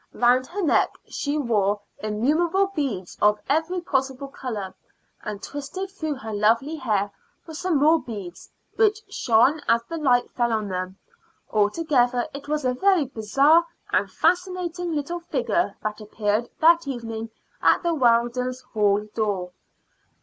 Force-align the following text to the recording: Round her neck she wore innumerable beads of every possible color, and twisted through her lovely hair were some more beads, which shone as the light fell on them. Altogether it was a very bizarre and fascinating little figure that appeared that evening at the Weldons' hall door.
Round 0.15 0.47
her 0.47 0.63
neck 0.63 0.97
she 1.07 1.37
wore 1.37 1.79
innumerable 1.99 2.71
beads 2.75 3.19
of 3.21 3.37
every 3.47 3.81
possible 3.81 4.29
color, 4.29 4.73
and 5.23 5.43
twisted 5.43 5.91
through 5.91 6.15
her 6.15 6.33
lovely 6.33 6.77
hair 6.77 7.11
were 7.45 7.53
some 7.53 7.77
more 7.77 8.01
beads, 8.01 8.49
which 8.77 9.03
shone 9.13 9.61
as 9.69 9.83
the 9.83 9.97
light 9.99 10.31
fell 10.31 10.51
on 10.53 10.69
them. 10.69 10.97
Altogether 11.51 12.25
it 12.33 12.47
was 12.47 12.65
a 12.65 12.73
very 12.73 13.05
bizarre 13.05 13.67
and 13.93 14.09
fascinating 14.09 14.91
little 14.95 15.19
figure 15.19 15.75
that 15.83 16.01
appeared 16.01 16.49
that 16.61 16.87
evening 16.87 17.29
at 17.61 17.83
the 17.83 17.93
Weldons' 17.93 18.61
hall 18.73 19.07
door. 19.13 19.51